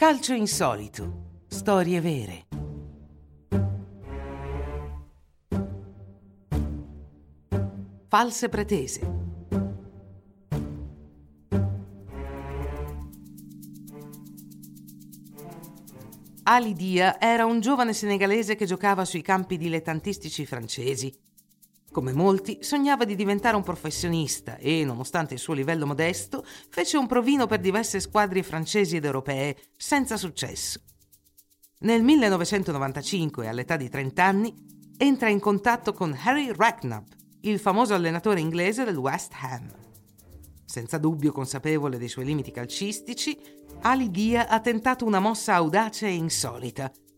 [0.00, 1.42] Calcio insolito.
[1.46, 2.46] Storie vere.
[8.08, 9.18] False pretese.
[16.44, 21.14] Ali Dia era un giovane senegalese che giocava sui campi dilettantistici francesi.
[21.92, 27.08] Come molti, sognava di diventare un professionista e, nonostante il suo livello modesto, fece un
[27.08, 30.80] provino per diverse squadre francesi ed europee, senza successo.
[31.78, 34.54] Nel 1995, all'età di 30 anni,
[34.98, 37.06] entra in contatto con Harry Racknab,
[37.40, 39.68] il famoso allenatore inglese del West Ham.
[40.64, 43.36] Senza dubbio consapevole dei suoi limiti calcistici,
[43.80, 46.92] Ali Dia ha tentato una mossa audace e insolita–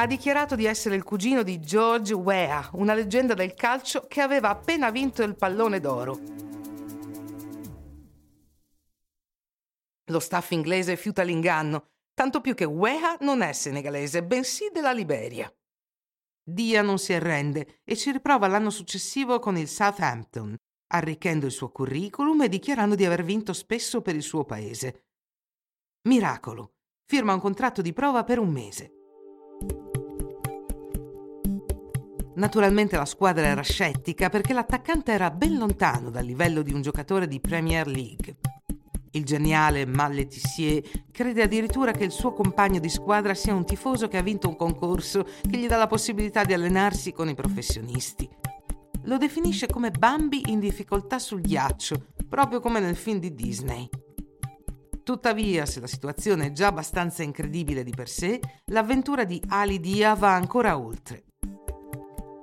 [0.00, 4.48] ha dichiarato di essere il cugino di George Weah, una leggenda del calcio che aveva
[4.48, 6.18] appena vinto il pallone d'oro.
[10.06, 15.54] Lo staff inglese fiuta l'inganno, tanto più che Weah non è senegalese, bensì della Liberia.
[16.42, 20.56] Dia non si arrende e ci riprova l'anno successivo con il Southampton,
[20.92, 25.04] arricchendo il suo curriculum e dichiarando di aver vinto spesso per il suo paese.
[26.08, 28.94] Miracolo, firma un contratto di prova per un mese.
[32.40, 37.28] Naturalmente la squadra era scettica perché l'attaccante era ben lontano dal livello di un giocatore
[37.28, 38.36] di Premier League.
[39.10, 40.82] Il geniale Malle Tissier
[41.12, 44.56] crede addirittura che il suo compagno di squadra sia un tifoso che ha vinto un
[44.56, 48.26] concorso che gli dà la possibilità di allenarsi con i professionisti.
[49.02, 53.86] Lo definisce come Bambi in difficoltà sul ghiaccio, proprio come nel film di Disney.
[55.02, 60.14] Tuttavia, se la situazione è già abbastanza incredibile di per sé, l'avventura di Ali Dia
[60.14, 61.24] va ancora oltre.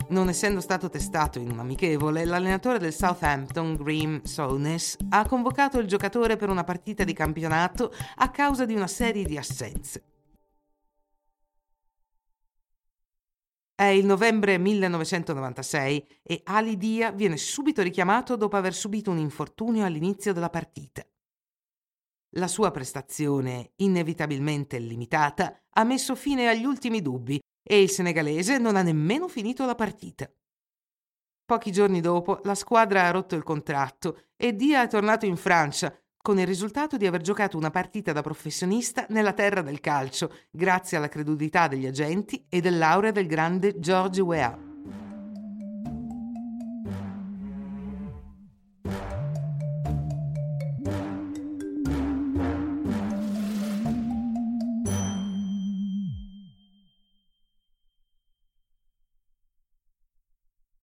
[0.09, 5.88] Non essendo stato testato in un amichevole, l'allenatore del Southampton, Graham Souness, ha convocato il
[5.88, 10.03] giocatore per una partita di campionato a causa di una serie di assenze.
[13.75, 19.86] È il novembre 1996 e Ali Dia viene subito richiamato dopo aver subito un infortunio
[19.86, 21.05] all'inizio della partita.
[22.37, 27.39] La sua prestazione, inevitabilmente limitata, ha messo fine agli ultimi dubbi
[27.70, 30.32] e il senegalese non ha nemmeno finito la partita.
[31.45, 35.94] Pochi giorni dopo la squadra ha rotto il contratto e Dia è tornato in Francia
[36.17, 40.98] con il risultato di aver giocato una partita da professionista nella terra del calcio, grazie
[40.98, 44.67] alla credulità degli agenti e dell'aurea del grande George Weah.